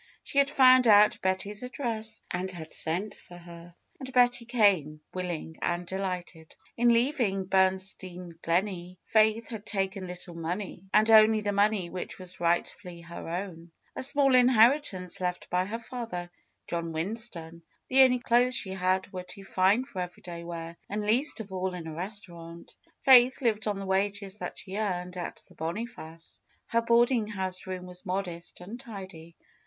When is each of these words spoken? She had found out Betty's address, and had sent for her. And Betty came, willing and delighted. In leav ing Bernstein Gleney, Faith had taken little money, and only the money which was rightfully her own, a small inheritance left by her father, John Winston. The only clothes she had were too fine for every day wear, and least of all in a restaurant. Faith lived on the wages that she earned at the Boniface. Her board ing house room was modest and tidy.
She 0.23 0.39
had 0.39 0.49
found 0.49 0.87
out 0.87 1.21
Betty's 1.21 1.61
address, 1.61 2.23
and 2.31 2.49
had 2.49 2.73
sent 2.73 3.13
for 3.13 3.37
her. 3.37 3.75
And 3.99 4.11
Betty 4.11 4.45
came, 4.45 4.99
willing 5.13 5.57
and 5.61 5.85
delighted. 5.85 6.55
In 6.75 6.87
leav 6.87 7.19
ing 7.19 7.43
Bernstein 7.43 8.31
Gleney, 8.43 8.97
Faith 9.05 9.49
had 9.49 9.63
taken 9.63 10.07
little 10.07 10.33
money, 10.33 10.87
and 10.91 11.11
only 11.11 11.41
the 11.41 11.51
money 11.51 11.91
which 11.91 12.17
was 12.17 12.39
rightfully 12.39 13.01
her 13.01 13.29
own, 13.29 13.69
a 13.95 14.01
small 14.01 14.33
inheritance 14.33 15.21
left 15.21 15.47
by 15.51 15.65
her 15.65 15.77
father, 15.77 16.31
John 16.65 16.93
Winston. 16.93 17.61
The 17.87 18.01
only 18.01 18.17
clothes 18.17 18.55
she 18.55 18.71
had 18.71 19.13
were 19.13 19.21
too 19.21 19.43
fine 19.43 19.83
for 19.85 19.99
every 20.01 20.23
day 20.23 20.43
wear, 20.43 20.77
and 20.89 21.05
least 21.05 21.39
of 21.41 21.51
all 21.51 21.75
in 21.75 21.85
a 21.85 21.93
restaurant. 21.93 22.73
Faith 23.03 23.39
lived 23.39 23.67
on 23.67 23.77
the 23.77 23.85
wages 23.85 24.39
that 24.39 24.57
she 24.57 24.77
earned 24.77 25.15
at 25.15 25.43
the 25.47 25.53
Boniface. 25.53 26.41
Her 26.65 26.81
board 26.81 27.11
ing 27.11 27.27
house 27.27 27.67
room 27.67 27.85
was 27.85 28.03
modest 28.03 28.61
and 28.61 28.79
tidy. 28.79 29.35